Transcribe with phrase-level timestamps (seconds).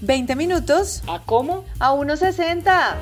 [0.00, 1.64] 20 minutos ¿A cómo?
[1.80, 2.96] a 1.60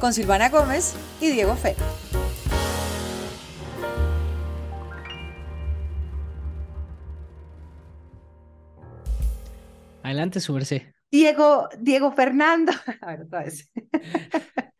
[0.00, 1.74] con Silvana Gómez y Diego Fe.
[10.02, 10.82] Adelante, su merced.
[11.10, 12.72] Diego, Diego Fernando.
[13.00, 13.70] A ver, otra vez.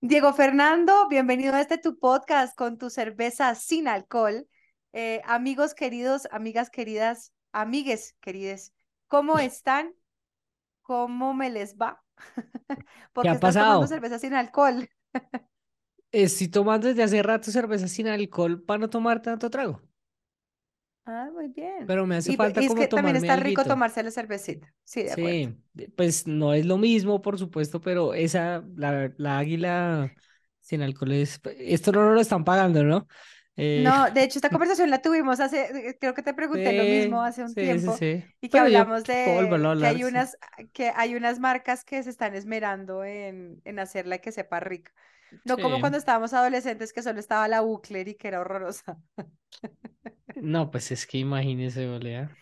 [0.00, 4.48] Diego Fernando, bienvenido a este tu podcast con tu cerveza sin alcohol.
[4.92, 8.72] Eh, amigos queridos, amigas queridas, amigues querides,
[9.10, 9.94] ¿cómo están?
[10.82, 12.04] ¿Cómo me les va?
[13.14, 13.88] Porque ha estás tomando pasado?
[13.88, 14.88] cerveza sin alcohol.
[16.12, 19.82] Estoy tomando desde hace rato cerveza sin alcohol para no tomar tanto trago.
[21.04, 21.86] Ah, muy bien.
[21.86, 23.66] Pero me hace Y, falta y es como que también está rico alguito.
[23.66, 24.72] tomarse la cervecita.
[24.84, 25.40] Sí, de acuerdo.
[25.40, 25.58] Sí,
[25.96, 30.14] pues no es lo mismo, por supuesto, pero esa, la, la águila
[30.60, 31.40] sin alcohol es...
[31.58, 33.08] Esto no lo están pagando, ¿no?
[33.62, 37.22] Eh, No, de hecho, esta conversación la tuvimos hace, creo que te pregunté lo mismo
[37.22, 37.92] hace un sí, sí, tiempo.
[37.92, 38.24] sí.
[38.40, 40.36] Y que Pero hablamos de que hay unas,
[40.72, 44.92] que hay unas marcas que se están esmerando en, en hacerla que sepa rica.
[45.44, 48.98] No como cuando estábamos adolescentes que solo estaba la Bucler y que era horrorosa.
[50.40, 52.36] No, pues es que imagínese, Olea.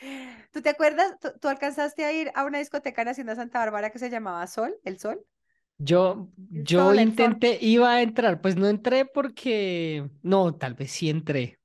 [0.53, 1.19] ¿Tú te acuerdas?
[1.21, 4.47] ¿Tú, tú alcanzaste a ir a una discoteca en Hacienda Santa Bárbara que se llamaba
[4.47, 5.25] Sol, El Sol?
[5.79, 11.59] Yo, yo intenté, iba a entrar, pues no entré porque, no, tal vez sí entré.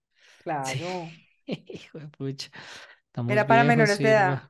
[0.44, 1.09] Claro.
[1.45, 2.50] Hijo de pucha,
[3.08, 4.44] estamos Era para viejos, menores de edad.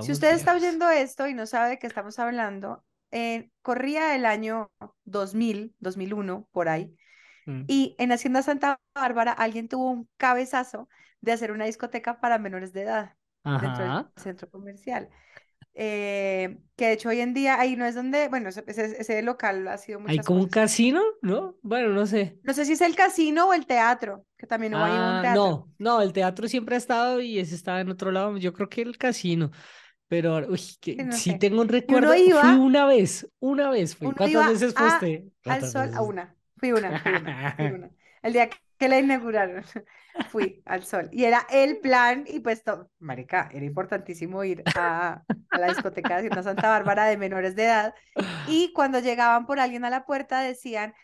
[0.00, 4.26] Si usted está oyendo esto y no sabe de qué estamos hablando, eh, corría el
[4.26, 4.70] año
[5.04, 6.96] 2000, 2001, por ahí,
[7.46, 7.64] Mm.
[7.66, 10.88] y en Hacienda Santa Bárbara alguien tuvo un cabezazo
[11.20, 15.08] de hacer una discoteca para menores de edad dentro del centro comercial.
[15.80, 19.66] Eh, que de hecho hoy en día ahí no es donde, bueno, ese, ese- local
[19.68, 21.56] ha sido Hay como un casino, ¿no?
[21.62, 22.38] Bueno, no sé.
[22.42, 25.20] No sé si es el casino o el teatro, que también hubo ahí un Ah,
[25.20, 25.60] teatro.
[25.60, 28.36] no, no, el teatro siempre ha estado y ese estaba en otro lado.
[28.36, 29.50] Yo creo que el casino.
[30.08, 31.38] Pero, uy, que Sí, no sí sé.
[31.38, 32.14] tengo un recuerdo.
[32.34, 34.12] Fui iba, una vez, una vez fui.
[34.12, 35.24] ¿Cuántas veces a, usted?
[35.46, 36.36] al ¿Cuántas sol a una.
[36.56, 37.90] Fui una, fui una, fui una.
[38.22, 39.64] El día que la inauguraron,
[40.26, 41.08] fui al sol.
[41.10, 42.62] Y era el plan, y pues,
[43.00, 47.64] marica, era importantísimo ir a, a la discoteca de Hacienda Santa Bárbara de menores de
[47.64, 47.94] edad.
[48.44, 50.94] Y cuando llegaban por alguien a la puerta, decían,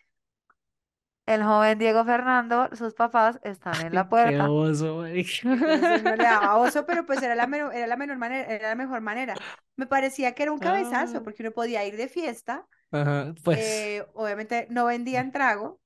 [1.27, 4.39] el joven Diego Fernando, sus papás están en la Qué puerta.
[4.41, 5.49] oso, marica.
[5.63, 8.75] Entonces uno le daba oso, pero pues era la era la menor manera, era la
[8.75, 9.41] mejor manera.
[9.77, 13.91] Me parecía que era un cabezazo, Ah, porque uno podía ir de fiesta, Ajá, pues.
[13.91, 15.81] eh, obviamente no vendían trago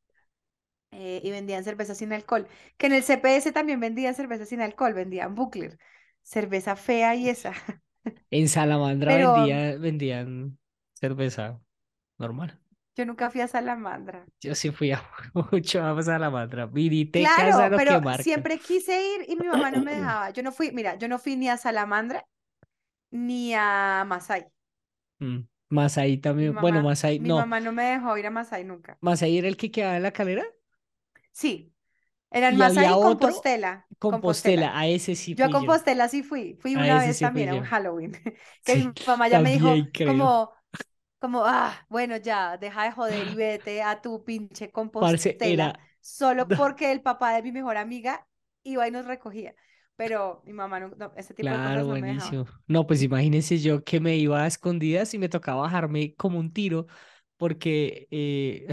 [0.91, 4.94] eh, y vendían cerveza sin alcohol, que en el CPS también vendían cerveza sin alcohol,
[4.94, 5.78] vendían Buckler,
[6.22, 7.53] cerveza fea y esa.
[8.31, 10.59] En Salamandra Pero vendía, vendían
[10.94, 11.60] cerveza
[12.19, 12.60] normal.
[12.97, 14.27] yo nunca fui a Salamandra.
[14.41, 15.03] Yo sí fui a
[15.53, 16.71] mucho a Salamandra.
[17.10, 20.31] Claro, que pero siempre quise ir y mi mamá no me dejaba.
[20.31, 22.25] Yo no fui, mira, yo no fui ni a Salamandra
[23.10, 24.48] ni a Masai.
[25.21, 25.41] Mm,
[25.71, 28.98] Mi también, bueno, más ahí, mi no, mamá no me dejó ir a Masai nunca.
[29.00, 30.44] más ahí era el que quedaba en la calera.
[31.41, 31.75] Sí,
[32.31, 33.88] eran Y Masai había y otro, Compostela.
[33.99, 35.72] Compostela, a ese sí Yo a fui yo.
[35.76, 37.65] Compostela sí fui, fui A una vez sí también a un yo.
[37.65, 38.12] Halloween,
[38.65, 40.04] que mi Sí, mamá ya me dijo creo.
[40.04, 40.53] como,
[41.21, 45.78] como, ah, bueno, ya, deja de joder y vete a tu pinche Parce, Compostela, era.
[46.00, 48.27] solo porque el papá de mi mejor amiga
[48.65, 49.54] iba y nos recogía.
[49.97, 52.41] Pero mi mamá no, no, ese tipo de Claro, cosas no me dejaba.
[52.41, 52.47] buenísimo.
[52.66, 56.53] No, pues imagínense yo que me iba a escondidas y me tocaba bajarme como un
[56.53, 56.88] tiro,
[57.38, 58.69] porque eh,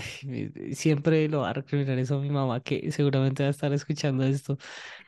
[0.76, 4.26] siempre lo va a recriminar eso a mi mamá, que seguramente va a estar escuchando
[4.26, 4.58] esto.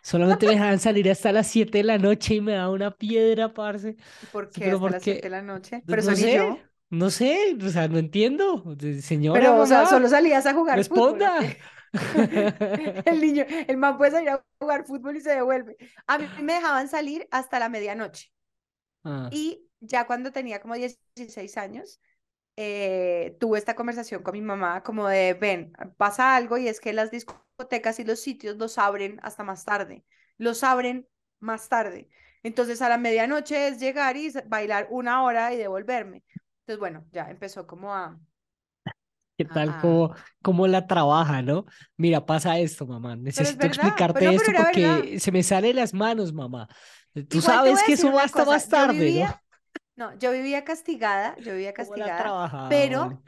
[0.04, 3.54] Solamente me dejaban salir hasta las 7 de la noche y me daba una piedra,
[3.54, 3.96] parce.
[4.22, 5.84] ¿Y por qué pero hasta las 7 de porque, la noche?
[5.84, 6.68] no Pero no sé, yo.
[6.90, 8.64] no sé, o sea, no entiendo.
[9.02, 11.36] Señora, Pero, o sea, solo mamá, salías a jugar fútbol, ¿o responda.
[11.36, 11.58] qué?
[13.06, 15.78] El niño, el man puede salir a jugar fútbol y se devuelve.
[16.08, 18.32] A mí me dejaban salir hasta la medianoche.
[19.04, 22.00] Ah, Y ya cuando tenía como 16 años,
[22.58, 26.94] eh, tuve esta conversación con mi mamá como de, ven, pasa algo y es que
[26.94, 30.06] las discotecas y los sitios los abren hasta más tarde.
[30.38, 31.08] Los abren
[31.40, 32.10] más tarde.
[32.44, 36.24] Entonces a la medianoche es llegar y bailar una hora y devolverme.
[36.62, 38.20] Entonces, bueno, ya empezó como a...
[39.38, 41.66] ¿Qué tal a- como, como la trabaja, no?
[41.96, 43.16] Mira, pasa esto, mamá.
[43.16, 45.06] Necesito explicarte no, esto verdad.
[45.06, 46.68] porque se me sale de las manos, mamá.
[47.30, 49.42] Tú Igual sabes que eso va hasta más tarde, ¿no?
[49.98, 53.24] No, yo vivía castigada, yo vivía ¿Cómo la castigada, pero,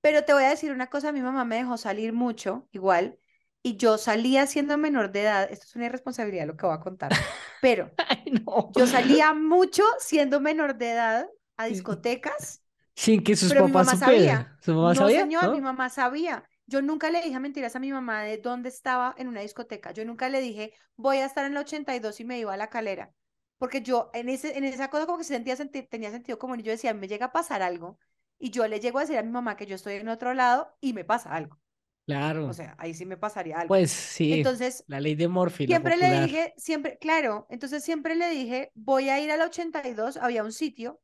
[0.00, 3.18] pero te voy a decir una cosa, mi mamá me dejó salir mucho, igual,
[3.62, 6.80] y yo salía siendo menor de edad, esto es una irresponsabilidad lo que voy a
[6.80, 7.10] contar,
[7.60, 8.72] pero Ay, no.
[8.76, 12.62] yo salía mucho siendo menor de edad a discotecas,
[12.96, 14.48] Sin que sus pero mi papás mamá supieran.
[14.48, 14.56] sabía.
[14.60, 15.10] ¿Su mamá No, sabía?
[15.10, 16.44] señor, mi mamá sabía.
[16.66, 19.92] Yo nunca le dije mentiras a mi mamá de dónde estaba en una discoteca.
[19.92, 22.54] Yo nunca le dije, voy a estar en la 82 y dos y me iba
[22.54, 23.12] a la calera.
[23.58, 25.56] Porque yo en, ese, en esa cosa como que se sentía,
[25.88, 27.98] tenía sentido como yo decía, me llega a pasar algo
[28.38, 30.76] y yo le llego a decir a mi mamá que yo estoy en otro lado
[30.80, 31.58] y me pasa algo.
[32.06, 32.48] Claro.
[32.48, 33.68] O sea, ahí sí me pasaría algo.
[33.68, 34.34] Pues sí.
[34.34, 35.66] Entonces, la ley de Morphy.
[35.66, 40.44] Siempre le dije, siempre, claro, entonces siempre le dije, voy a ir al 82, había
[40.44, 41.00] un sitio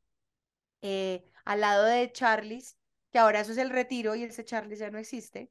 [0.82, 2.76] eh, al lado de Charlie's,
[3.12, 5.50] que ahora eso es el retiro y ese Charlie's ya no existe.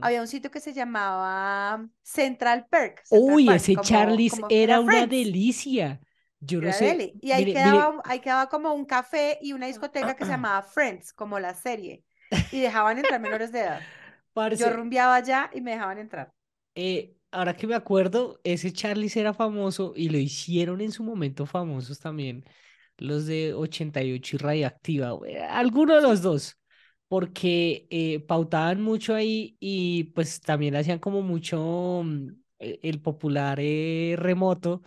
[0.00, 3.04] Había un sitio que se llamaba Central Perk.
[3.10, 6.00] Uy, ese Charlie's era, una delicia.
[6.40, 7.14] Yo no sé.
[7.20, 11.12] Y ahí, quedaba, ahí quedaba como un café y una discoteca que se llamaba Friends,
[11.12, 12.04] como la serie.
[12.52, 13.80] Y dejaban entrar menores de edad.
[14.56, 16.32] Yo rumbeaba allá y me dejaban entrar.
[16.74, 21.46] Eh, ahora que me acuerdo, ese Charlie era famoso y lo hicieron en su momento
[21.46, 22.44] famosos también
[23.00, 26.58] los de 88 y Radioactiva, alguno de los dos,
[27.08, 32.28] porque eh, pautaban mucho ahí y pues también hacían como mucho mm,
[32.58, 34.82] e, el popular eh, remoto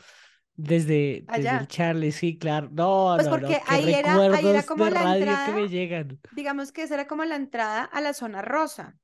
[0.56, 2.70] desde, desde el Charlie, sí, claro.
[2.72, 5.68] No, pues no, porque no, ahí, era, ahí era como la radio entrada, que me
[5.68, 6.20] llegan.
[6.32, 8.98] Digamos que esa era como la entrada a la zona rosa.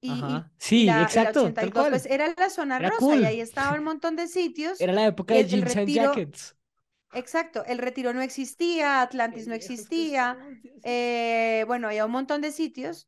[0.00, 0.12] Y,
[0.58, 1.52] sí, exacto.
[1.54, 4.80] pues era la zona rosa y ahí estaba un montón de sitios.
[4.80, 6.56] Era la época de jeans and jackets.
[7.14, 10.38] Exacto, el retiro no existía, Atlantis no existía,
[10.82, 13.06] eh, bueno, había un montón de sitios.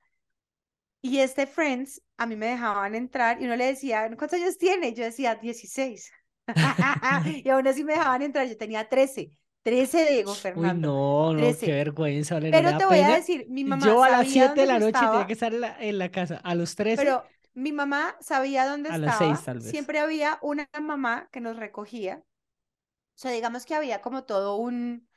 [1.00, 4.94] Y este Friends, a mí me dejaban entrar y uno le decía, ¿cuántos años tiene?
[4.94, 6.12] Yo decía, 16.
[7.44, 9.32] y aún así me dejaban entrar, yo tenía 13.
[9.64, 11.30] 13 Diego Fernando.
[11.30, 12.38] Uy, no, no, qué vergüenza.
[12.38, 13.84] Pero te voy a decir, mi mamá.
[13.84, 16.40] Yo a las 7 de la noche tenía que estar en la, casa.
[16.44, 17.02] A los 13.
[17.02, 17.24] Pero
[17.54, 19.26] mi mamá sabía dónde a estaba.
[19.26, 19.70] Las 6, tal vez.
[19.70, 22.22] Siempre había una mamá que nos recogía.
[22.22, 25.08] O sea, digamos que había como todo un,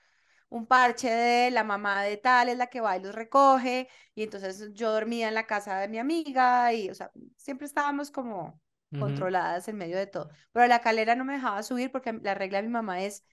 [0.47, 3.89] un parche de la mamá de tal es la que va y los recoge.
[4.15, 8.12] Y entonces yo dormía en la casa de mi amiga y, o sea, siempre estábamos
[8.12, 8.62] como
[8.92, 10.30] controladas en medio de todo.
[10.51, 13.24] Pero la calera no me dejaba subir porque la regla de mi mamá es,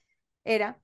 [0.43, 0.79] era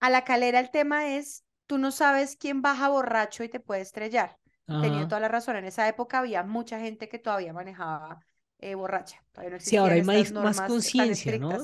[0.00, 3.80] a la calera el tema es, tú no sabes quién baja borracho y te puede
[3.80, 4.38] estrellar.
[4.66, 5.56] Tenía toda la razón.
[5.56, 8.20] En esa época había mucha gente que todavía manejaba
[8.58, 9.24] eh, borracha.
[9.58, 11.58] sí, ahora hay más, más conciencia, ¿no?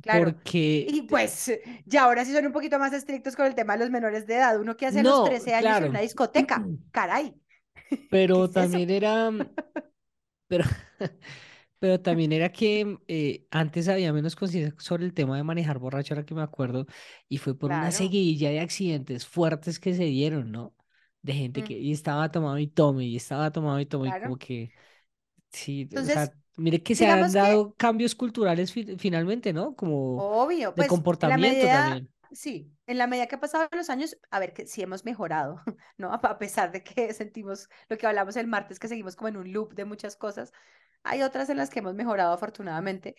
[0.00, 0.32] Claro.
[0.32, 0.86] Porque...
[0.88, 1.52] Y pues
[1.84, 4.36] ya ahora sí son un poquito más estrictos con el tema de los menores de
[4.36, 4.58] edad.
[4.58, 6.64] Uno que hace a los 13 años en una discoteca.
[6.90, 7.34] Caray.
[8.10, 9.30] Pero también era...
[10.48, 10.64] Pero...
[11.80, 16.14] Pero también era que eh, antes había menos conciencia sobre el tema de manejar borracho,
[16.14, 16.86] ahora que me acuerdo,
[17.28, 20.74] y fue por una seguidilla de accidentes fuertes que se dieron, ¿no?
[21.22, 24.36] De gente que y estaba tomado y tome, y estaba tomado y tome, y como
[24.36, 24.70] que,
[25.50, 29.74] sí, o sea, mire que se han dado cambios culturales finalmente, ¿no?
[29.74, 32.10] Como obvio, de pues, comportamiento también.
[32.32, 35.60] Sí, en la medida que ha pasado los años, a ver que sí hemos mejorado,
[35.98, 36.12] ¿no?
[36.12, 39.52] A pesar de que sentimos lo que hablamos el martes, que seguimos como en un
[39.52, 40.52] loop de muchas cosas,
[41.02, 43.16] hay otras en las que hemos mejorado afortunadamente.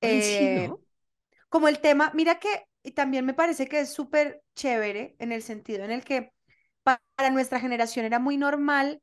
[0.00, 0.70] Eh,
[1.48, 5.42] como el tema, mira que y también me parece que es súper chévere en el
[5.42, 6.32] sentido en el que
[6.82, 9.00] para nuestra generación era muy normal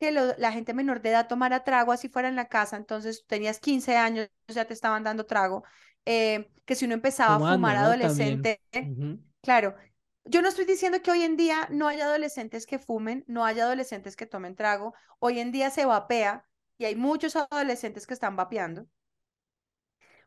[0.00, 3.60] que la gente menor de edad tomara trago así fuera en la casa, entonces tenías
[3.60, 5.62] 15 años, ya te estaban dando trago,
[6.04, 8.60] eh, que si uno empezaba a fumar adolescente,
[9.40, 9.76] claro,
[10.24, 13.62] yo no estoy diciendo que hoy en día no haya adolescentes que fumen, no haya
[13.62, 16.44] adolescentes que tomen trago, hoy en día se vapea,
[16.78, 18.86] y hay muchos adolescentes que están vapeando.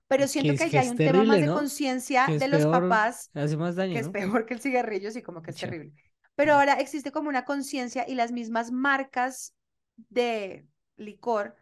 [0.07, 3.75] Pero siento que, ya hay un tema más de conciencia de los papás, hace más
[3.75, 5.93] daño, que es peor que el cigarrillo, sí, como que es terrible.
[6.35, 9.55] Pero ahora existe como una conciencia y las mismas marcas
[10.09, 11.55] de licor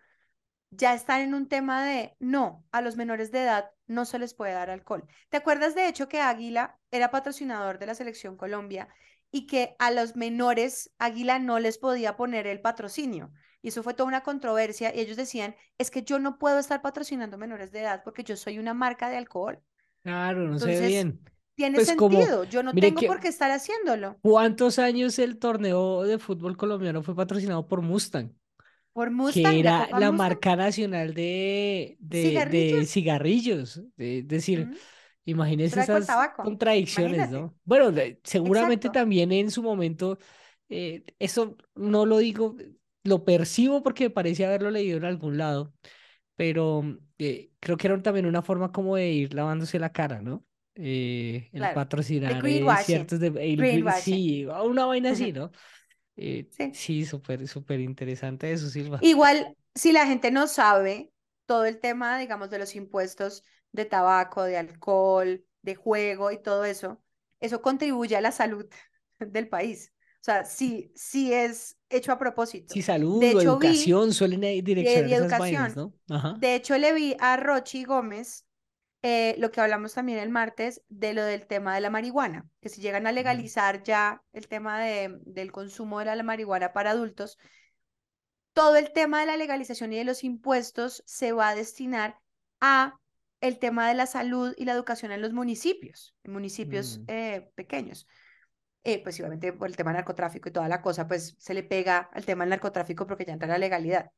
[0.72, 4.34] ya están en un tema de no, a los menores de edad no se les
[4.34, 5.06] puede dar alcohol.
[5.30, 8.88] ¿Te acuerdas de hecho que Águila era patrocinador de la selección Colombia
[9.32, 13.32] y que a los menores Águila no les podía poner el patrocinio?
[13.64, 16.82] Y eso fue toda una controversia y ellos decían, es que yo no puedo estar
[16.82, 19.58] patrocinando menores de edad porque yo soy una marca de alcohol.
[20.04, 21.22] Claro, no sé bien.
[21.56, 24.18] Tiene pues sentido, yo no tengo por qué estar haciéndolo.
[24.22, 28.34] ¿Cuántos años el torneo de fútbol colombiano fue patrocinado por Mustang?
[28.92, 29.54] Por Mustang.
[29.54, 33.82] Que era la, marca nacional de, de cigarrillos.
[33.96, 34.72] De, decir,
[35.24, 37.56] imagínense esas contradicciones, ¿no?
[37.64, 37.94] Bueno,
[38.24, 40.18] seguramente también en su momento,
[40.68, 42.58] eh, eso no lo digo,
[43.04, 45.74] lo percibo porque me parece haberlo leído en algún lado,
[46.36, 46.84] pero
[47.18, 50.46] eh, creo que era también una forma como de ir lavándose la cara, ¿no?
[50.76, 53.30] Eh, el patrocinar eh, ciertos de
[53.94, 55.52] sí, una vaina así, ¿no?
[56.72, 59.00] sí, súper, súper interesante eso, Silva.
[59.02, 61.12] Igual, si la gente no sabe
[61.46, 66.66] todo el tema, digamos, de los impuestos de tabaco, de alcohol, de juego y todo
[66.66, 67.02] eso,
[67.40, 68.66] eso contribuye a la salud
[69.20, 69.93] del país.
[70.24, 72.74] O sea, sí, sí es hecho a propósito.
[72.74, 75.94] Sí, salud de educación suelen direccionar esas vainas, ¿no?
[76.40, 78.46] De hecho, le vi a Rochi Gómez
[79.02, 82.70] eh, lo que hablamos también el martes de lo del tema de la marihuana, que
[82.70, 87.38] si llegan a legalizar ya el tema de, del consumo de la marihuana para adultos,
[88.54, 92.20] todo el tema de la legalización y de los impuestos se va a destinar
[92.62, 93.00] a
[93.42, 97.04] el tema de la salud y la educación en los municipios, en municipios Mm.
[97.08, 98.08] eh, pequeños.
[98.86, 101.64] Eh, pues obviamente por el tema del narcotráfico y toda la cosa, pues se le
[101.64, 104.10] pega al tema del narcotráfico porque ya entra la legalidad.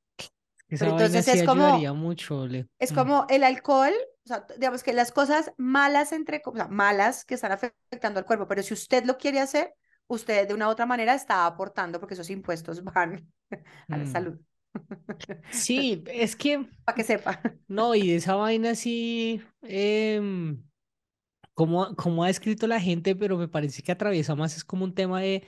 [0.68, 2.68] Esa Pero entonces sí es como- mucho, Le.
[2.80, 2.96] Es Mm.
[2.96, 3.94] como el alcohol,
[4.26, 8.26] o sea, digamos que las cosas malas, entre, o sea, malas que están afectando al
[8.26, 9.76] cuerpo, pero si usted lo quiere hacer,
[10.08, 13.30] usted de una u otra manera está aportando porque esos impuestos van
[13.90, 14.12] a la Mm.
[14.12, 14.40] salud,
[15.52, 17.40] Sí, es que para que sepa.
[17.68, 20.64] no, y de esa vaina sí, em,
[21.56, 24.96] como, como ha escrito la gente, pero me parece que atraviesa más, es como un
[24.96, 25.48] tema de,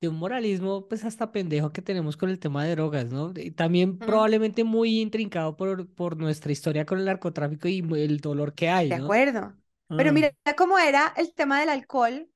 [0.00, 3.32] de un moralismo, pues hasta pendejo que tenemos con el tema de drogas, ¿no?
[3.36, 8.54] Y también probablemente muy intrincado por, por nuestra historia con el narcotráfico y el dolor
[8.54, 9.12] que hay, De ¿no?
[9.12, 9.56] acuerdo.
[9.94, 12.28] Pero Ah, mira cómo era el tema del alcohol.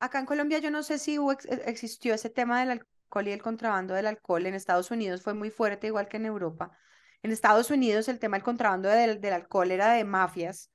[0.00, 3.32] Acá en Colombia yo no sé si hubo e- existió ese tema del alcohol y
[3.32, 4.46] el contrabando del alcohol.
[4.46, 6.76] En Estados Unidos fue muy fuerte, igual que en Europa.
[7.22, 10.70] En Estados Unidos el tema del contrabando del, del alcohol era de mafias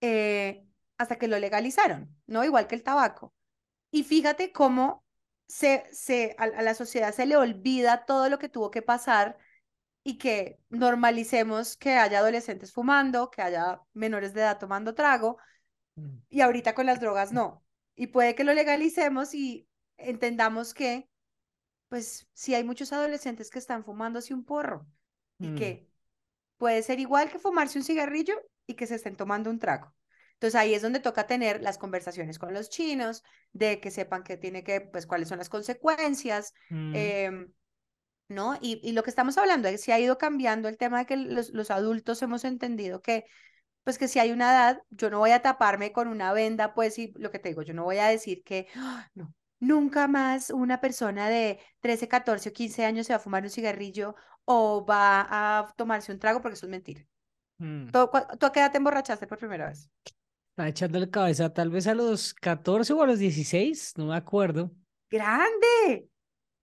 [0.00, 0.64] eh,
[1.00, 2.44] hasta que lo legalizaron, ¿no?
[2.44, 3.32] Igual que el tabaco.
[3.90, 5.02] Y fíjate cómo
[5.48, 9.38] se, se, a, a la sociedad se le olvida todo lo que tuvo que pasar
[10.04, 15.38] y que normalicemos que haya adolescentes fumando, que haya menores de edad tomando trago,
[15.94, 17.64] mm, y ahorita con las drogas no.
[17.94, 19.66] Y puede que lo legalicemos y
[19.96, 21.08] entendamos que,
[21.88, 24.86] pues, sí hay muchos adolescentes que están fumándose un porro
[25.38, 25.88] y mm, que
[26.58, 28.34] puede ser igual que fumarse un cigarrillo
[28.66, 29.94] y que se estén tomando un trago.
[30.40, 34.36] Entonces ahí es donde toca tener las conversaciones con los chinos, de que sepan que
[34.38, 37.52] tiene que, pues, cuáles son las consecuencias, mm, em,
[38.28, 38.56] ¿no?
[38.60, 41.16] Y, y lo que estamos hablando es si ha ido cambiando el tema de que
[41.16, 43.24] los, los adultos hemos entendido que,
[43.84, 46.98] pues que si hay una edad, yo no voy a taparme con una venda, pues,
[46.98, 50.50] y lo que te digo, yo no voy a decir que, "Ah, no, nunca más
[50.50, 54.84] una persona de 13, 14 o 15 años se va a fumar un cigarrillo o
[54.86, 55.26] va
[55.60, 57.06] a tomarse un trago porque eso es mentira.
[57.60, 57.90] mm.
[57.92, 59.90] ¿Tú, tú a qué edad te emborrachaste por primera vez?
[60.60, 64.70] Estaba echándole cabeza tal vez a los 14 o a los 16, no me acuerdo.
[65.08, 66.08] ¡Grande!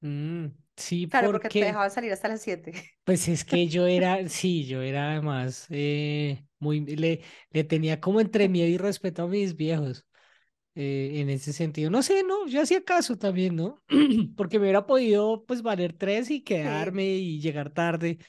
[0.02, 2.72] Mm, sí, Claro, porque te dejaban salir hasta las 7.
[3.04, 8.20] pues es que yo era, sí, yo era además eh, muy, le, le tenía como
[8.22, 10.06] entre miedo y respeto a mis viejos
[10.76, 11.92] eh, en ese sentido.
[11.92, 13.84] No sé, no, yo hacía caso también, ¿no?
[14.38, 18.20] Porque me hubiera podido pues valer tres y quedarme y llegar tarde,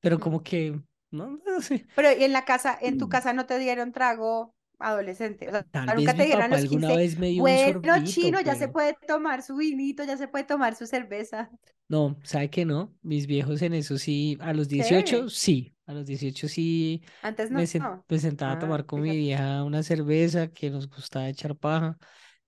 [0.00, 0.20] pero Mm.
[0.20, 0.80] como que,
[1.12, 1.86] no, no sé.
[1.94, 3.10] Pero ¿y en la casa, en tu Mm.
[3.10, 5.48] casa no te dieron trago adolescente?
[5.48, 6.94] O sea, Tal nunca vez te mi a los alguna 15.
[6.94, 8.68] vez me dio un Bueno, sorbito, chino, ya se pero...
[8.68, 11.50] puede tomar su vinito, ya se puede tomar su cerveza.
[11.88, 12.94] No, ¿sabe qué no?
[13.02, 15.28] Mis viejos en eso sí, a los 18 ¿Qué?
[15.28, 17.66] sí, a los 18 sí Antes me, no.
[17.66, 19.16] sen- me sentaba a Ah, tomar con mi fíjate.
[19.16, 21.96] vieja una cerveza que nos gustaba echar paja,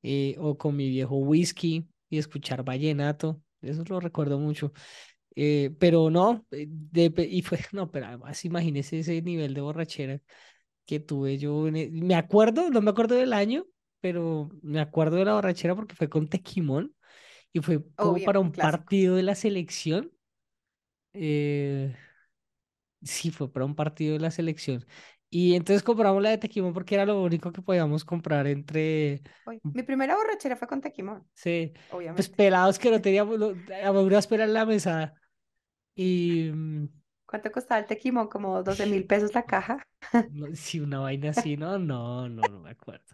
[0.02, 4.72] eh, o con mi viejo whisky y escuchar vallenato, eso lo recuerdo mucho.
[5.36, 10.20] Eh, pero no, eh, de y fue, no, pero además imagínese ese nivel de borrachera
[10.88, 13.66] que tuve yo, en e- me acuerdo, no me acuerdo del año,
[14.00, 16.96] pero me acuerdo de la borrachera porque fue con Tequimón
[17.52, 18.92] y fue como Obvio, para un clásico.
[18.92, 20.12] partido de la selección.
[21.12, 21.94] eh,
[23.02, 24.86] sí, fue para un partido de la selección.
[25.30, 29.22] Y entonces compramos la de Tequimón porque era lo único que podíamos comprar entre,
[29.72, 31.72] Mi primera borrachera fue con Tequimón, sí,
[32.14, 32.28] pues obviamente.
[32.28, 33.92] pelados que no teníamos, lo- a
[34.28, 35.14] penas en la mesa.
[35.94, 36.88] Y mm,
[37.28, 38.28] ¿Cuánto costaba el Tequimón?
[38.28, 39.84] Como 12 mil pesos la caja.
[40.26, 43.04] no, sí, una vaina así, no, no, no, no me acuerdo.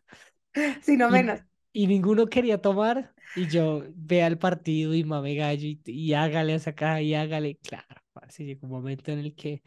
[0.82, 1.40] Si no menos.
[1.72, 3.14] y ninguno quería tomar.
[3.36, 7.14] Y yo vea el partido y mame gallo y, y hágale a esa caja y
[7.14, 7.56] hágale.
[7.58, 9.62] Claro, parce, llegó un momento en el que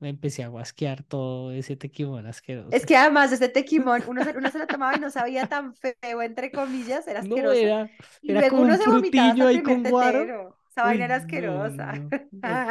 [0.00, 2.70] me empecé a guasquear todo ese tequimón asqueroso.
[2.70, 5.74] Es que además este Tequimón, uno se, uno se lo tomaba y no sabía tan
[5.74, 7.52] feo, entre comillas, era No, asqueroso.
[7.52, 10.32] era, Y era luego como uno un se vomitaba ahí con guaro.
[10.32, 10.58] tetero.
[10.70, 11.92] Esa vaina era asquerosa.
[11.96, 12.64] no, no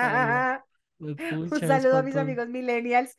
[1.52, 3.16] Un saludo a mis amigos millennials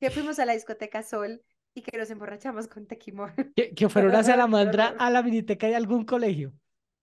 [0.00, 1.42] que fuimos a la discoteca Sol
[1.74, 3.32] y que nos emborrachamos con Tequimón.
[3.56, 6.52] Que, que fueron a Salamandra a la miniteca de algún colegio.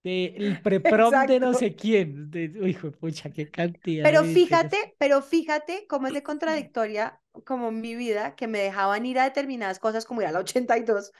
[0.03, 2.29] Del preprom de no sé quién.
[2.29, 7.71] De, hijo pucha, qué cantidad Pero de fíjate, pero fíjate cómo es de contradictoria como
[7.71, 11.11] mi vida, que me dejaban ir a determinadas cosas como ir a la 82,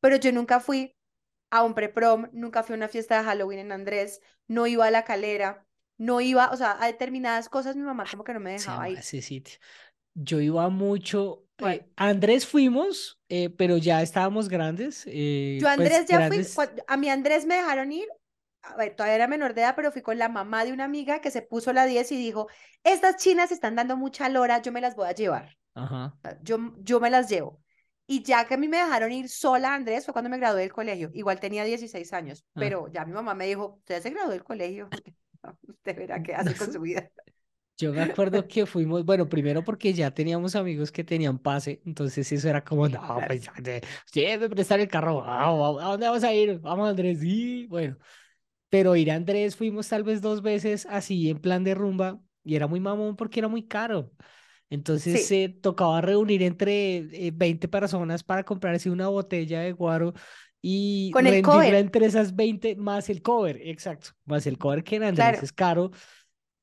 [0.00, 0.94] pero yo nunca fui
[1.50, 4.90] a un preprom, nunca fui a una fiesta de Halloween en Andrés, no iba a
[4.90, 5.66] la calera,
[5.98, 8.98] no iba, o sea, a determinadas cosas mi mamá como que no me dejaba ir.
[8.98, 9.58] ese sitio.
[10.14, 11.44] Yo iba mucho.
[11.58, 15.04] Eh, Andrés fuimos, eh, pero ya estábamos grandes.
[15.06, 16.54] eh, Yo pues Andrés ya fui, grandes.
[16.54, 18.08] cuan- a mi Andrés me dejaron ir,
[18.62, 21.20] a ver, todavía era menor de edad, pero fui con la mamá de una amiga
[21.20, 22.48] que se puso la 10 y dijo,
[22.82, 26.16] estas chinas están dando mucha lora, yo me las voy a llevar, Ajá.
[26.22, 27.60] sea, yo, yo me las llevo.
[28.06, 30.72] Y ya que a mí me dejaron ir sola, Andrés, fue cuando me gradué del
[30.72, 31.10] colegio.
[31.14, 32.60] Igual tenía 16 años, Ah.
[32.60, 34.88] pero ya mi mamá me dijo, usted ya se graduó del colegio,
[35.68, 37.10] usted verá qué hace con su vida.
[37.76, 42.30] Yo me acuerdo que fuimos, bueno, primero porque ya teníamos amigos que tenían pase, entonces
[42.30, 43.82] eso era como, no, pues, de-
[44.12, 46.60] sí, me prestar el carro, ah, ¿a dónde vamos a ir?
[46.60, 47.98] Vamos, Andrés, sí, bueno.
[48.70, 52.56] Pero ir a Andrés fuimos tal vez dos veces así en plan de rumba y
[52.56, 54.12] era muy mamón porque era muy caro.
[54.70, 56.96] Entonces Sí, se tocaba reunir entre
[57.26, 60.14] eh, 20 personas para comprarse una botella de guaro
[60.66, 64.84] y con el rendirla cover, entre esas 20 más el cover, exacto, más el cover
[64.84, 65.90] que en Andrés claro, es caro,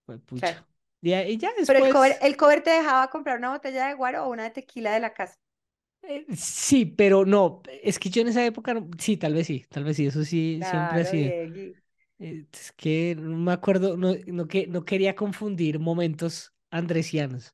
[0.05, 0.55] pues pucha.
[0.55, 0.67] claro.
[1.01, 3.87] Y a- y ya Pero el cover, después, el cover te dejaba comprar una botella
[3.87, 5.37] de guaro o una de tequila de la casa.
[6.03, 9.65] eh, sí, pero no, es que yo en esa época, no- sí, tal vez sí,
[9.69, 11.11] tal vez sí, eso sí, siempre Claro.
[11.11, 11.77] Diegui.
[12.19, 17.53] Eh, Es que no me acuerdo, no, no, que, no quería confundir momentos andresianos.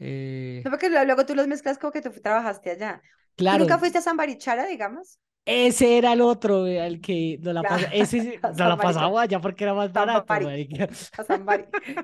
[0.00, 3.04] Eh, No, porque luego, tú los mezclas como que tú trabajaste allá.
[3.46, 5.18] ¿Tú claro, nunca fuiste a San Barichara, digamos?
[5.48, 8.68] Ese era el otro, eh, al que nos la Claro, ese sí, a nos San
[8.68, 11.46] la pasaba allá porque era más San barato, a San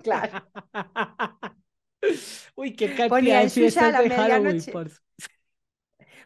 [0.03, 0.49] claro.
[2.57, 5.01] Uy, qué cantidad de a fiestas la de Halloween, parce.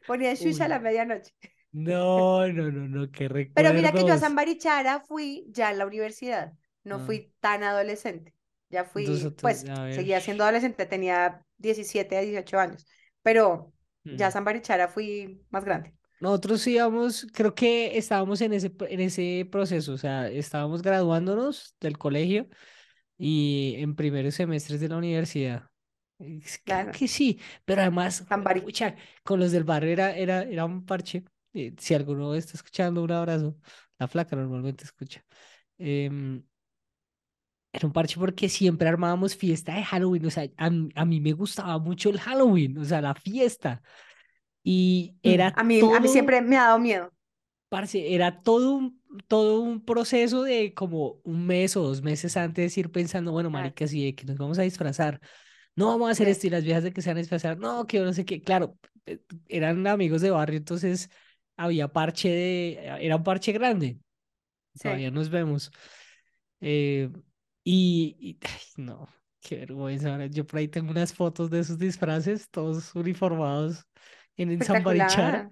[0.07, 1.33] Ponían Shusha a la medianoche.
[1.73, 4.35] no, no, no, no, qué Pero mira que yo a San.
[4.35, 6.53] Barichara fui ya en la universidad.
[6.85, 8.35] No Ah, fui tan adolescente.
[8.71, 9.07] Ya fui,
[9.41, 12.87] pues, a seguía siendo adolescente, tenía 17 a 18 años.
[13.23, 13.73] Pero
[14.05, 14.33] ya a mm.
[14.33, 15.98] San Barichara fui más grande.
[16.21, 21.97] Nosotros íbamos, creo que estábamos en ese, en ese proceso, o sea, estábamos graduándonos del
[21.99, 22.49] colegio
[23.19, 25.71] y en primeros semestres de la universidad.
[26.19, 28.25] Creo Claro, que sí, pero además,
[29.25, 31.25] con los del barrio era, era, era un parche.
[31.55, 33.57] eh, si alguno está escuchando, un abrazo.
[33.99, 35.25] La flaca normalmente escucha.
[35.79, 36.45] Em,
[37.73, 41.33] era un parche porque siempre armábamos fiesta de Halloween, o sea, a, a mí me
[41.33, 43.83] gustaba mucho el Halloween, o sea, la fiesta.
[44.71, 47.13] Y Mm, era A mí, a mí todo siempre me ha dado miedo.
[47.69, 52.75] Parce, era todo un, todo un proceso de como un mes o dos meses antes
[52.75, 55.21] de ir pensando, bueno, marica, sí, de que nos vamos a disfrazar.
[55.77, 57.59] No vamos a hacer esto sí, y las viejas de que se van a disfrazar.
[57.59, 58.43] No, que no sé qué.
[58.43, 61.11] Claro, eh, eran amigos de barrio, entonces
[61.57, 63.99] había parche de, era un parche grande.
[64.83, 65.13] Todavía sí.
[65.13, 65.71] nos vemos.
[66.61, 67.11] Eh,
[67.65, 69.09] y, y- ay, no,
[69.41, 70.27] qué vergüenza.
[70.27, 73.87] Yo por ahí tengo unas fotos de esos disfraces, todos uniformados
[74.39, 74.61] en el.
[74.61, 75.51] Espectacular,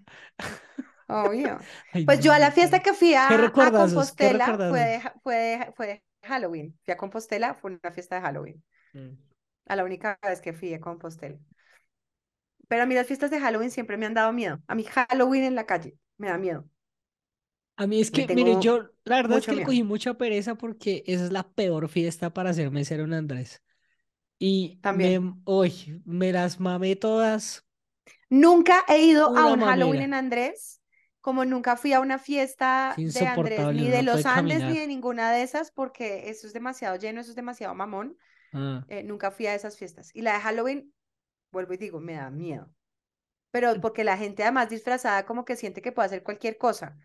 [1.09, 1.67] obvio.
[1.93, 5.35] Ay, Pues yo a la no, fiesta que fui a, a Compostela fue de, fue,
[5.37, 6.79] de, fue de Halloween.
[6.85, 8.63] Fui a Compostela, fue una fiesta de Halloween.
[8.95, 9.17] Mm.
[9.67, 11.39] A la única vez que fui a Compostela.
[12.69, 14.61] Pero a mí las fiestas de Halloween siempre me han dado miedo.
[14.69, 16.65] A mí Halloween en la calle me da miedo.
[17.77, 21.05] A mí es que, mire, yo la verdad es que le cogí mucha pereza porque
[21.07, 23.63] esa es la peor fiesta para hacer mesero en Andrés.
[24.39, 25.35] Y me, También.
[25.47, 27.66] uy, me las mamé todas,
[28.29, 30.15] Nunca he ido a un Halloween en.
[30.15, 30.83] Andrés,
[31.21, 34.79] como nunca fui a una Es fiesta de Andrés, ni de no los Andes, ni
[34.79, 38.17] de ninguna de esas, porque eso es demasiado lleno, eso es demasiado mamón.
[38.53, 40.11] Ah, Eh, nunca fui a esas fiestas.
[40.15, 40.95] Y la de Halloween,
[41.53, 42.71] vuelvo y digo, me da miedo.
[43.51, 46.99] Pero porque la gente además disfrazada como que siente que puede hacer cualquier cosa.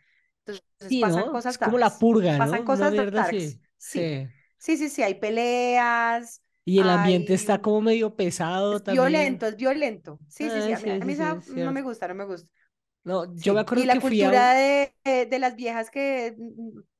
[0.46, 1.28] Entonces Sí, pasan ¿no?
[1.28, 2.66] Es cosas como la purga, Pasan ¿no?
[2.66, 2.94] Cosas.
[3.30, 4.28] Sí, Sí.
[4.58, 5.04] sí, sí, sí.
[5.04, 7.36] Hay peleas, Y el ambiente hay...
[7.36, 8.86] está como medio pesado Es también.
[8.86, 10.22] violento, es violento.
[10.28, 10.72] Sí, sí, sí.
[10.72, 12.26] Ah, A mí, sí, a sí, mí sí, esa es no me gusta, no me
[12.26, 12.50] gusta.
[13.04, 13.62] No, yo me Sí.
[13.62, 16.36] acuerdo Y la que fui a cultura de, de, las viejas que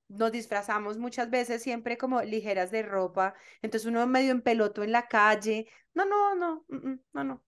[0.10, 3.36] nos disfrazamos muchas veces siempre como ligeras de ropa.
[3.62, 5.68] Entonces uno medio en peloto en la calle.
[5.94, 7.46] No, no, no, mm, mm, no, no.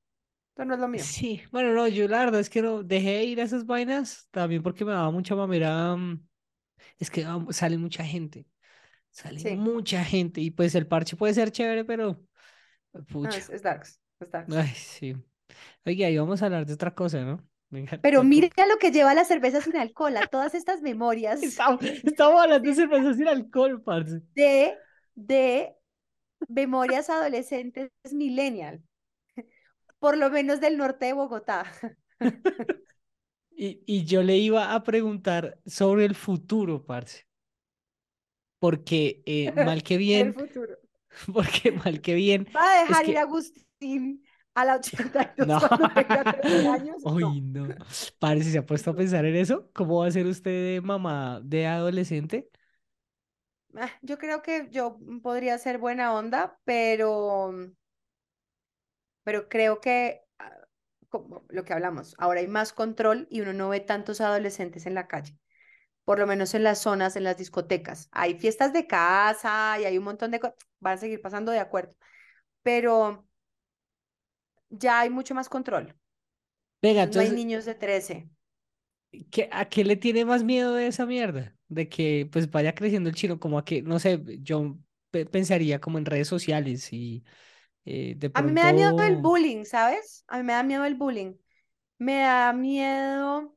[0.51, 1.11] Esto no es lo mío.
[1.15, 4.27] Sí, bueno, no, yo la verdad es que no, dejé de ir a esas vainas
[4.31, 5.95] también porque me daba mucha mamera.
[5.95, 6.27] mm,
[6.99, 8.47] Es que ah, sale mucha gente,
[9.13, 9.49] sale Sí.
[9.49, 12.21] mucha gente y pues el parche puede ser chévere, pero
[13.21, 14.55] No, es, pucha, es darks, es darks.
[14.55, 15.15] ay, sí.
[15.85, 17.47] Oiga, y vamos a hablar de otra cosa, ¿no?
[17.69, 21.79] Venga, Pero mira lo que lleva la cerveza sin alcohol, a todas estas memorias Estamos,
[22.03, 24.21] estamos hablando de cerveza sin alcohol, parce.
[24.35, 24.77] de,
[25.15, 25.75] de
[26.47, 28.83] memorias adolescentes millennial,
[29.99, 31.65] por lo menos del norte de Bogotá.
[33.55, 37.25] Y, y yo le iba a preguntar sobre el futuro, parce.
[38.63, 40.77] Porque eh, mal que El bien, futuro.
[41.33, 44.23] porque mal que bien, ¿Va a es dejar ir a que Agustín
[44.55, 47.07] a la 82 No, cuando tenga 13 años?
[47.19, 47.27] No.
[47.27, 47.75] uy, no.
[48.19, 49.69] Parece, ¿se ha puesto a pensar en eso?
[49.73, 52.49] ¿Cómo va a ser usted de mamá de adolescente?
[53.75, 57.51] Ah, Yo creo que yo podría ser buena onda, pero,
[59.23, 60.51] pero creo que, ah,
[61.09, 64.95] como lo que hablamos, ahora hay más control y uno no ve tantos adolescentes en
[64.95, 65.37] la calle,
[66.05, 68.09] por lo menos en las zonas, en las discotecas.
[68.11, 71.59] Hay fiestas de casa y hay un montón de cosas, van a seguir pasando de
[71.59, 71.95] acuerdo,
[72.63, 73.27] pero
[74.69, 75.95] ya hay mucho más control.
[76.83, 78.29] Venga, Entonces no hay niños de 13.
[79.31, 81.55] ¿qué, a qué le tiene más miedo de esa mierda?
[81.67, 84.77] De que pues vaya creciendo el chino, como a que, no sé, yo
[85.11, 87.23] pe- pensaría como en redes sociales y
[87.85, 90.23] eh, de A mí me da miedo el pronto, bullying, ¿sabes?
[90.27, 91.35] A mí me da miedo el bullying.
[91.99, 93.55] Me da miedo,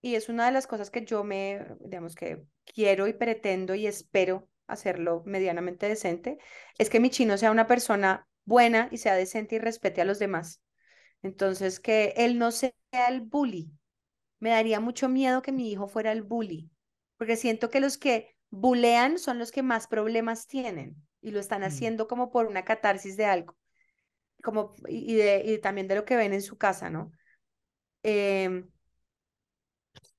[0.00, 3.86] y es una de las cosas que yo me, digamos que quiero y pretendo y
[3.86, 6.38] espero hacerlo medianamente decente,
[6.76, 10.18] es que mi chino sea una persona buena y sea decente y respete a los
[10.18, 10.62] demás.
[11.22, 12.72] Entonces, que él no sea
[13.08, 13.72] el bully.
[14.38, 16.70] Me daría mucho miedo que mi hijo fuera el bully,
[17.16, 21.62] porque siento que los que bulean son los que más problemas tienen y lo están
[21.62, 23.56] mm, haciendo como por una catarsis de algo,
[24.42, 27.10] como y, de, y también de lo que ven en su casa, ¿no?
[28.04, 28.70] Em,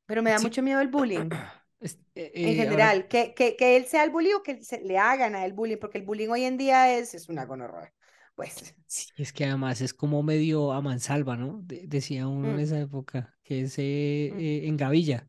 [0.10, 1.32] pero me da sí, mucho miedo el bullying
[1.82, 4.64] es- eh, en eh, ahora general, que, que, que él sea el bully o que
[4.64, 7.46] se, le hagan a él bullying, porque el bullying hoy en día es, es una
[7.46, 7.94] gonorrea.
[8.36, 11.62] Pues, Sí, es que además es como medio a mansalva, ¿no?
[11.64, 13.84] De- decía uno en mm, esa época, que es eh,
[14.30, 14.44] mm.
[14.64, 15.28] eh, en gavilla,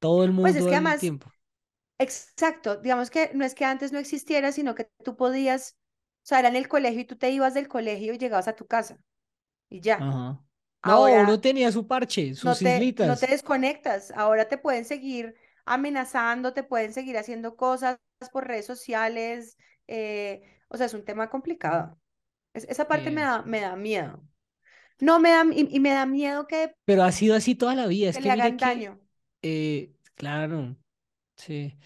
[0.00, 1.32] todo el pues es mundo que el además, tiempo.
[1.98, 5.76] exacto, digamos que no es que antes no existiera, sino que tú podías,
[6.24, 8.56] o sea, era en el colegio y tú te ibas del colegio y llegabas a
[8.56, 8.98] tu casa
[9.70, 10.06] y ya.
[10.06, 10.42] Ajá.
[10.82, 13.28] No, uno Ahora tenía su parche, sus no te, no te islitas.
[13.28, 17.98] desconectas, ahora te pueden seguir amenazando, te pueden seguir haciendo cosas
[18.32, 19.56] por redes sociales,
[19.88, 21.98] eh, o sea, es un tema complicado.
[22.54, 24.22] Es- esa parte me da, me da miedo.
[25.00, 27.86] No me da, y, y me da miedo que, pero ha sido así toda la
[27.86, 28.10] vida.
[28.10, 29.00] Es que que le mire hagan que, daño.
[29.42, 30.76] eh, claro,
[31.36, 31.78] sí.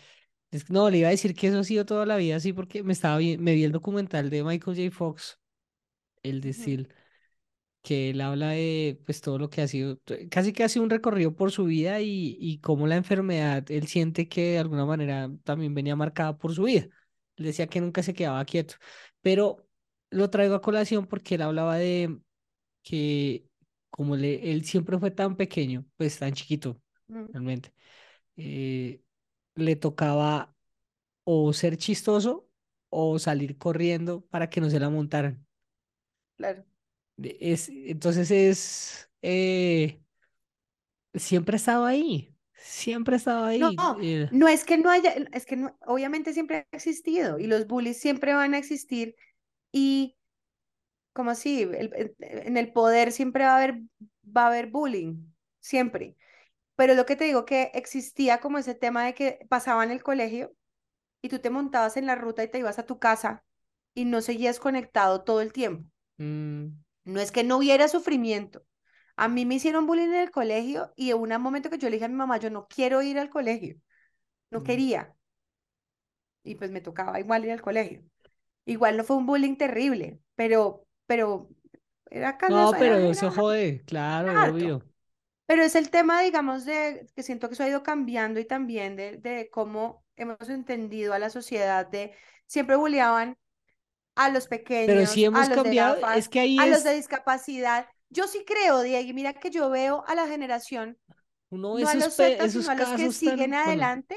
[0.52, 2.82] Es no, le iba a decir que eso ha sido toda la vida así porque
[2.84, 4.90] me estaba me vi el documental de Michael J.
[4.96, 5.38] Fox,
[6.22, 6.88] el de.
[7.84, 10.00] Que él habla de pues todo lo que ha sido,
[10.32, 14.28] casi que hace un recorrido por su vida y, y cómo la enfermedad, él siente
[14.28, 16.84] que de alguna manera también venía marcada por su vida.
[17.36, 18.76] Él decía que nunca se quedaba quieto,
[19.22, 19.68] pero
[20.10, 22.20] lo traigo a colación porque él hablaba de
[22.82, 23.48] que
[23.90, 27.74] como le, él siempre fue tan pequeño, pues tan chiquito, ujú, realmente,
[28.36, 29.02] eh,
[29.56, 30.56] le tocaba
[31.24, 32.48] o ser chistoso
[32.90, 35.46] o salir corriendo para que no se la montaran.
[36.36, 36.64] claro.
[37.22, 40.00] Es, entonces es, eh,
[41.14, 43.88] siempre ha estado ahí, siempre ha estado No, ahí.
[44.00, 47.66] eh, no es que no haya, es que no- obviamente siempre ha existido y los
[47.66, 49.14] bullies siempre van a existir
[49.72, 50.16] y
[51.12, 53.80] como así, el- en el poder siempre va a haber,
[54.24, 55.26] va a haber bullying,
[55.60, 56.16] siempre.
[56.76, 60.02] Pero lo que te digo que existía como ese tema de que pasaba en el
[60.04, 60.54] colegio
[61.22, 63.44] y tú te montabas en la ruta y te ibas a tu casa
[63.94, 65.88] y no seguías conectado todo el tiempo.
[66.18, 68.64] mm, No es que no hubiera sufrimiento.
[69.16, 71.96] A mí me hicieron bullying en el colegio y en un momento que yo le
[71.96, 73.76] dije a mi mamá, yo no quiero ir al colegio,
[74.50, 74.64] no mm.
[74.64, 75.14] quería.
[76.42, 78.02] Y pues me tocaba igual ir al colegio.
[78.66, 81.48] Igual no fue un bullying terrible, pero, pero
[82.10, 84.54] era No, pero era, se era jode, claro, harto.
[84.54, 84.82] obvio.
[85.46, 88.96] Pero es el tema, digamos, de que siento que eso ha ido cambiando y también
[88.96, 92.14] de, de cómo hemos entendido a la sociedad de
[92.46, 93.36] siempre bulleaban
[94.14, 96.66] a los Pero si pequeños, a hemos los de cambiado, es gafas, que ahí a
[96.66, 97.86] los de discapacidad.
[98.10, 100.98] Yo sí creo, Diego, y mira que yo veo a la generación,
[101.50, 104.16] uno no a los Z, sino a los que siguen tan, bueno, adelante,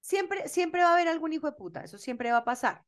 [0.00, 2.84] siempre, siempre va a haber algún hijo de puta, eso siempre va a pasar.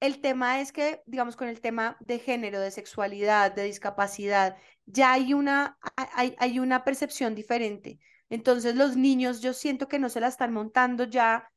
[0.00, 5.12] El tema es que, digamos, con el tema de género, de sexualidad, de discapacidad, ya
[5.12, 7.98] hay una, hay, hay una percepción diferente.
[8.28, 11.50] Entonces los niños, yo siento que no se la están montando ya,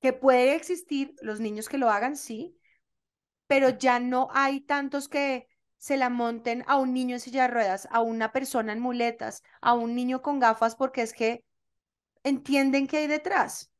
[0.00, 2.56] que puede existir los niños que lo hagan, sí,
[3.46, 5.46] pero ya no hay tantos que
[5.78, 9.42] se la monten a un niño en silla de ruedas, a una persona en muletas,
[9.60, 11.44] a un niño con gafas, porque es que
[12.24, 13.70] entienden qué hay detrás.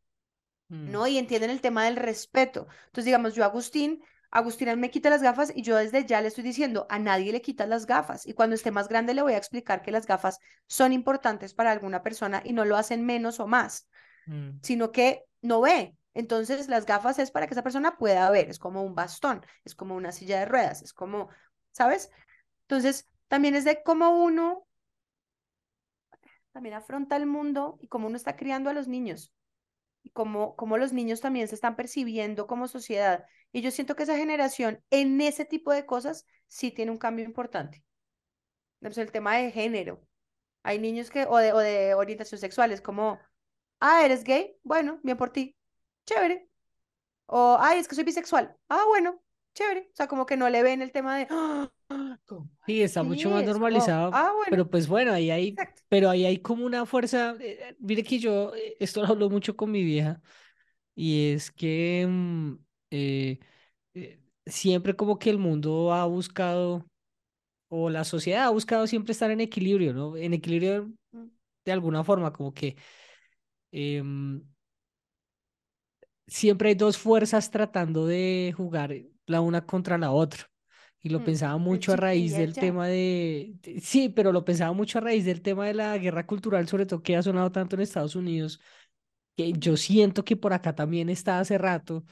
[0.68, 1.07] mm, ¿no?
[1.07, 2.66] Y entienden el tema del respeto.
[2.87, 6.29] Entonces, digamos, yo, Agustín, Agustín él me quita las gafas y yo desde ya le
[6.29, 8.26] estoy diciendo, a nadie le quitas las gafas.
[8.26, 11.70] Y cuando esté más grande le voy a explicar que las gafas son importantes para
[11.70, 13.88] alguna persona y no lo hacen menos o más,
[14.26, 14.59] mm.
[14.62, 15.96] sino que no ve.
[16.16, 19.74] Entonces, las gafas es para que esa persona pueda ver, es como un bastón, es
[19.74, 21.29] como una silla de ruedas, es como,
[21.72, 22.11] ¿sabes?
[22.62, 24.66] Entonces, también es de cómo uno
[26.52, 29.31] también afronta el mundo y cómo uno está criando a los niños
[30.02, 33.26] y cómo, cómo los niños también se están percibiendo como sociedad.
[33.52, 37.24] Y yo siento que esa generación en ese tipo de cosas sí tiene un cambio
[37.26, 37.85] importante.
[38.81, 40.02] Entonces, el tema de género.
[40.62, 43.20] Hay niños que, o de, o de orientación sexual, es como,
[43.81, 44.57] ah, ¿eres gay?
[44.64, 45.57] Bueno, bien por ti.
[46.07, 46.49] Chévere.
[47.27, 48.57] O, ay, es que soy bisexual.
[48.69, 49.21] Ah, bueno,
[49.55, 49.88] chévere.
[49.92, 51.71] O sea, como que no le ven el tema de, "Ah,
[52.27, 55.83] ¿cómo Sí, está mucho más normalizado, ah, bueno, pero pues bueno, ahí hay, exacto.
[55.88, 59.31] pero ahí hay como una fuerza, eh, eh, mire que yo, eh, esto lo hablo
[59.31, 60.21] mucho con mi vieja,
[60.95, 62.53] y es que mm,
[62.90, 63.38] eh,
[63.95, 66.87] eh, siempre como que el mundo ha buscado
[67.69, 70.16] o la sociedad ha buscado siempre estar en equilibrio, ¿no?
[70.16, 71.27] En equilibrio Mm,
[71.64, 72.77] de alguna forma, como que
[73.73, 74.42] em,
[76.27, 78.95] siempre hay dos fuerzas tratando de jugar
[79.27, 80.49] la una contra la otra.
[81.03, 84.45] Y lo mm, pensaba mucho a raíz el del tema de, de- sí, pero lo
[84.45, 87.53] pensaba mucho a raíz del tema de la guerra cultural, sobre todo que ha sonado
[87.53, 88.61] tanto en Estados Unidos,
[89.37, 92.05] que yo siento que por acá también está hace rato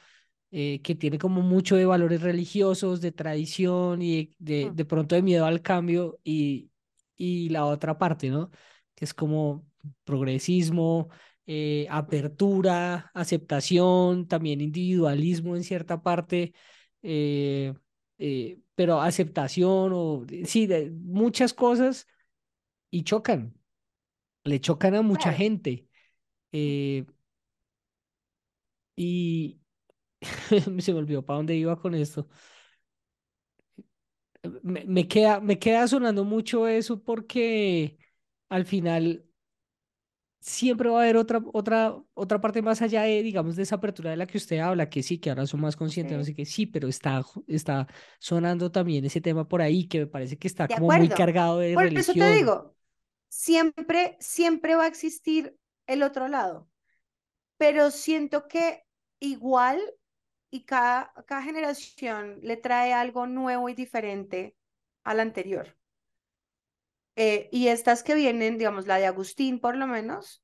[0.51, 4.85] eh, que tiene como mucho de valores religiosos, de tradición y de, de, mm, de
[4.85, 6.71] pronto de miedo al cambio y,
[7.17, 8.51] y la otra parte, ¿no?
[8.95, 9.67] Que es como
[10.05, 11.09] progresismo,
[11.47, 16.53] eh, apertura, aceptación, también individualismo en cierta parte,
[17.03, 17.73] eh,
[18.17, 22.07] eh, pero aceptación o sí, de muchas cosas
[22.91, 23.55] y chocan,
[24.45, 25.37] le chocan a mucha Claro.
[25.37, 25.87] gente.
[28.95, 29.59] Y
[30.81, 32.27] se me olvidó para dónde iba con esto.
[34.63, 37.97] Me, me queda, me queda sonando mucho eso porque
[38.49, 39.24] al final
[40.45, 44.11] siempre va a haber otra, otra, otra parte más allá de, digamos, de esa apertura
[44.11, 46.35] de la que usted habla, que sí, que ahora son más conscientes, no Sí, sé
[46.35, 47.87] qué, sí, pero está, está
[48.19, 51.13] sonando también ese tema por ahí que me parece que está de como muy acuerdo.
[51.13, 52.37] cargado de Por eso te religión.
[52.37, 52.75] digo,
[53.29, 56.69] siempre, siempre va a existir el otro lado,
[57.57, 58.85] pero siento que
[59.19, 59.81] igual
[60.51, 64.57] y cada, cada generación le trae algo nuevo y diferente
[65.03, 65.77] a la anterior.
[67.15, 70.43] Eh, y estas que vienen, digamos, la de Agustín por lo menos,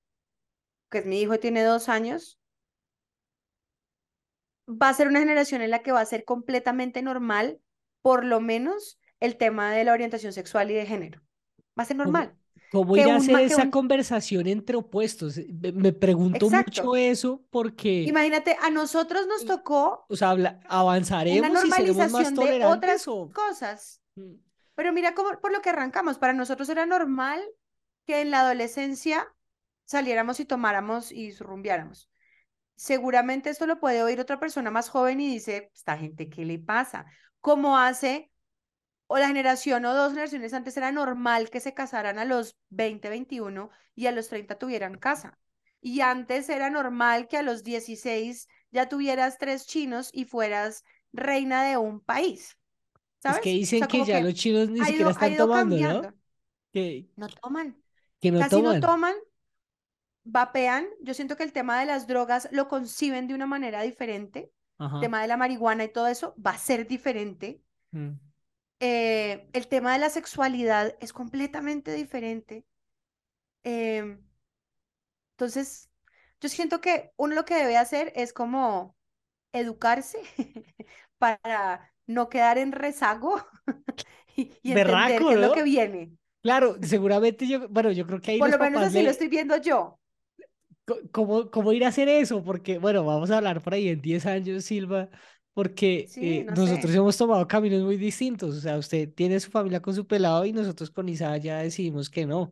[0.90, 2.40] que es mi hijo, tiene dos años,
[4.68, 7.60] va a ser una generación en la que va a ser completamente normal,
[8.02, 11.22] por lo menos, el tema de la orientación sexual y de género.
[11.78, 12.36] Va a ser ¿Cómo, normal.
[12.70, 15.38] cómo ir a hacer esa un, conversación entre opuestos?
[15.38, 20.60] Eh, Me, me pregunto mucho eso porque, Imagínate, a nosotros nos tocó o sea, habla-
[20.68, 23.30] ¿avanzaremos y seremos más de tolerantes otras o...
[23.32, 24.34] cosas, Mm,
[24.82, 27.39] pero mira cómo, por lo que arrancamos, para nosotros era normal
[28.08, 29.32] que en la adolescencia
[29.86, 32.10] saliéramos y tomáramos y rumbiáramos.
[32.74, 36.58] Seguramente esto lo puede oír otra persona más joven y dice, esta gente, ¿qué le
[36.58, 37.06] pasa?
[37.41, 38.32] ¿Cómo hace?
[39.06, 43.08] O la generación o dos generaciones antes era normal que se casaran a los 20,
[43.08, 45.38] 21 y a los 30 tuvieran casa.
[45.80, 51.63] Y antes era normal que a los 16 ya tuvieras tres chinos y fueras reina
[51.65, 52.58] de un país,
[53.24, 56.14] Es que dicen sea, que ya que los chinos ni siquiera ido, están tomando, ¿no?
[56.72, 57.78] Que, No toman,
[58.20, 59.16] que no casi no toman.
[60.24, 60.88] vapean.
[61.02, 64.52] Yo siento que el tema de las drogas lo conciben de una manera diferente.
[64.80, 67.62] El tema de la marihuana y todo eso va a ser diferente.
[67.92, 68.14] Mm.
[68.80, 72.66] Eh, el tema de la sexualidad es completamente diferente.
[73.64, 74.18] Eh,
[75.36, 75.92] entonces,
[76.40, 78.96] yo siento que uno lo que debe hacer es como
[79.54, 80.20] educarse
[81.20, 83.38] para no quedar en rezago
[84.36, 86.12] y, y entender Berraco, es lo que viene.
[86.43, 89.30] Claro, seguramente yo, bueno, yo creo que ahí Por los lo menos así lo estoy
[89.30, 90.00] viendo yo.
[91.12, 92.43] ¿cómo, cómo ir a hacer eso?
[92.43, 95.10] Porque, bueno, vamos a hablar por ahí en 10 años, Silva,
[95.54, 96.95] porque Sí, eh, no nosotros sé.
[96.95, 98.56] hemos tomado caminos muy distintos.
[98.58, 102.10] O sea, usted tiene su familia con su pelado y nosotros con Isa ya decidimos
[102.10, 102.52] que no.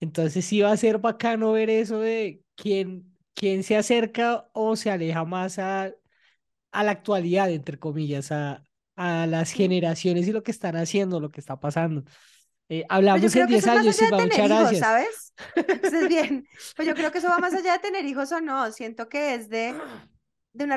[0.00, 4.90] Entonces sí va a ser bacano ver eso de quién, quién se acerca o se
[4.90, 5.92] aleja más a,
[6.72, 8.64] a la actualidad, entre comillas, a,
[8.96, 12.04] a las generaciones y lo que están haciendo, lo que está pasando.
[12.68, 14.80] Eh, yo hablamos en creo que 10 eso es más años, de tener muchas gracias.
[14.80, 15.34] ¿sabes?
[15.82, 16.46] Eso es bien.
[16.76, 18.70] Pues yo creo que eso va más allá de tener hijos o no.
[18.72, 19.82] Siento que es de,
[20.52, 20.76] de una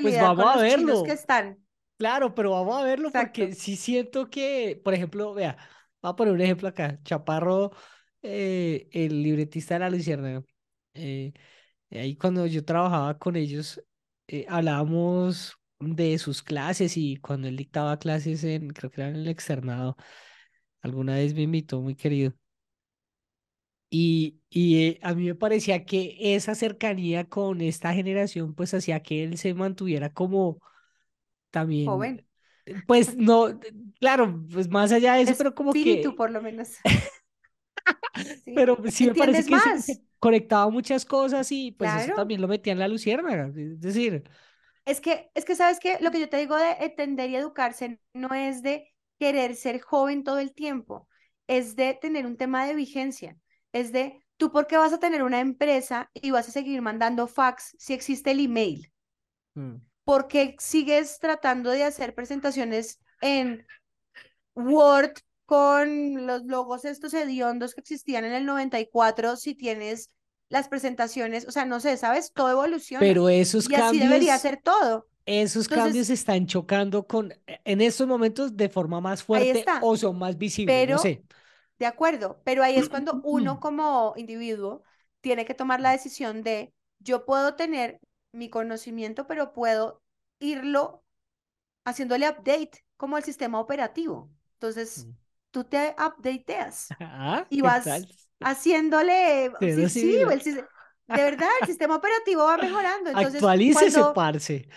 [0.00, 1.14] Pues responsabilidad vamos con a los chinos que verlo.
[1.14, 1.58] están.
[1.98, 3.54] Claro, pero vamos a verlo porque Exacto.
[3.54, 5.56] sí siento que, por ejemplo, vea,
[6.02, 7.00] voy a poner un ejemplo acá.
[7.04, 7.72] Chaparro,
[8.22, 10.44] eh, el libretista de la Luciérnaga.
[10.94, 11.32] eh,
[11.92, 13.82] ahí cuando yo trabajaba con ellos,
[14.28, 19.16] eh, hablábamos de sus clases y cuando él dictaba clases en, creo que era en
[19.16, 19.96] el externado,
[20.82, 22.34] alguna vez me invitó, muy querido.
[23.88, 29.00] Y, y eh, a mí me parecía que esa cercanía con esta generación, pues hacía
[29.00, 30.60] que él se mantuviera como
[31.50, 32.26] también, Joven.
[32.66, 33.58] eh, pues no, eh,
[34.00, 36.70] claro, pues más allá de eso, pero como espíritu, que, por lo menos.
[38.54, 39.06] pero Sí.
[39.06, 42.16] me parece ¿Entiendes que se, conectaba muchas cosas y pues eso Claro.
[42.16, 44.24] también lo metía en la luciérnaga, es decir,
[44.86, 45.98] Es que, es que, ¿sabes qué?
[46.00, 50.22] Lo que yo te digo de entender y educarse no es de querer ser joven
[50.22, 51.08] todo el tiempo,
[51.48, 53.36] es de tener un tema de vigencia,
[53.72, 57.26] es de tú por qué vas a tener una empresa y vas a seguir mandando
[57.26, 58.92] fax si existe el email,
[59.54, 63.66] mm, ¿por qué sigues tratando de hacer presentaciones en
[64.54, 65.14] Word
[65.46, 70.10] con los logos estos hediondos que existían en el 94 si tienes
[70.48, 71.46] las presentaciones?
[71.48, 72.32] O sea, no sé, ¿sabes?
[72.32, 75.08] Todo evoluciona pero esos y así debería cambios, ser todo.
[75.26, 80.18] esos Entonces- cambios están chocando con, en estos momentos de forma más fuerte o son
[80.18, 81.24] más visibles, no Pero- sé.
[81.78, 84.82] De acuerdo, pero ahí es cuando uno como individuo
[85.20, 88.00] tiene que tomar la decisión de, yo puedo tener
[88.32, 90.02] mi conocimiento, pero puedo
[90.38, 91.02] irlo
[91.84, 94.30] haciéndole update como el sistema operativo.
[94.54, 95.10] Entonces, Mm.
[95.50, 97.84] tú te updateas Ah, y ¿qué vas?
[98.42, 100.42] Haciéndole, Sí, sí, el
[101.08, 103.10] de verdad, el sistema operativo va mejorando.
[103.10, 104.68] Entonces, Actualícese, cuando, parce.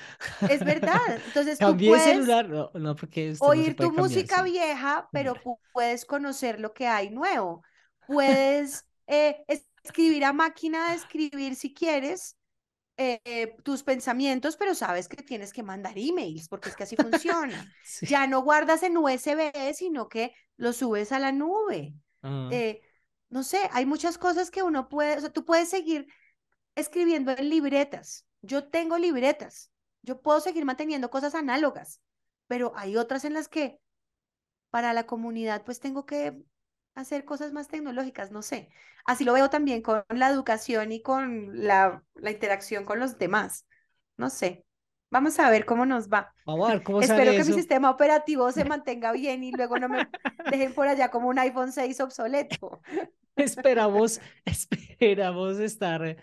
[0.45, 2.49] es verdad, entonces tú Cambié puedes celular.
[2.49, 4.43] No, no, porque no oír tu cambiar, música sí.
[4.43, 7.63] vieja, pero pu- puedes conocer lo que hay nuevo.
[8.05, 12.37] Puedes eh, es- escribir a máquina de escribir si quieres
[12.97, 16.97] eh, eh, tus pensamientos, pero sabes que tienes que mandar emails, porque es que así
[16.97, 17.67] funciona.
[17.83, 18.07] Sí.
[18.07, 21.95] Ya no guardas en USB, sino que lo subes a la nube.
[22.23, 22.81] Ah, Eh,
[23.29, 26.07] no sé, hay muchas cosas que uno puede, o sea, tú puedes seguir
[26.75, 28.25] escribiendo en libretas.
[28.41, 29.71] Yo tengo libretas.
[30.01, 32.01] Yo puedo seguir manteniendo cosas análogas,
[32.47, 33.79] pero hay otras en las que
[34.69, 36.41] para la comunidad pues tengo que
[36.95, 38.69] hacer cosas más tecnológicas, no sé.
[39.05, 43.65] Así lo veo también con la educación y con la, la interacción con los demás.
[44.17, 44.65] No sé.
[45.11, 46.33] Vamos a ver cómo nos va.
[46.45, 49.77] Vamos a ver cómo Espero sale que mi sistema operativo se mantenga bien y luego
[49.79, 50.07] no me
[50.51, 52.81] dejen por allá como un iPhone 6 obsoleto.
[53.43, 56.17] Esperamos, esperamos estar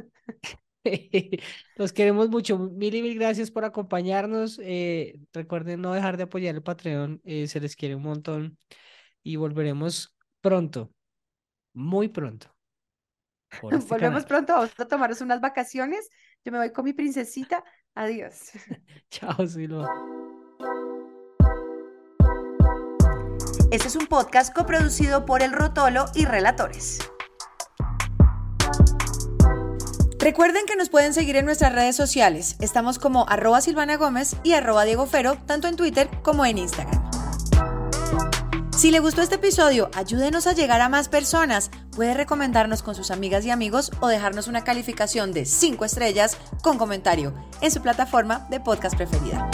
[1.76, 2.58] Los queremos mucho.
[2.58, 4.58] Mil y mil gracias por acompañarnos.
[4.62, 7.20] eh, recuerden no dejar de apoyar el Patreon.
[7.24, 8.58] se les quiere un montón.
[9.22, 10.92] Y volveremos pronto.
[11.74, 12.54] Muy pronto.
[13.68, 14.26] Este Volvemos canal.
[14.26, 16.08] pronto, vamos a tomarnos unas vacaciones.
[16.44, 17.64] Yo me voy con mi princesita.
[17.94, 18.52] Adiós.
[19.10, 19.88] Chao, Silva.
[23.70, 26.98] Este es un podcast coproducido por El Rotolo y Relatores.
[30.18, 32.56] Recuerden que nos pueden seguir en nuestras redes sociales.
[32.60, 37.21] Estamos como arroba Silvana Gómez y arroba Diego Fero, tanto en Twitter como en Instagram.
[38.82, 41.70] Si le gustó este episodio, ayúdenos a llegar a más personas.
[41.94, 46.78] Puede recomendarnos con sus amigas y amigos o dejarnos una calificación de 5 estrellas con
[46.78, 49.48] comentario en su plataforma de podcast preferida.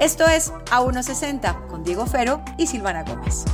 [0.00, 3.46] Esto es A160 con Diego Fero y Silvana Gómez.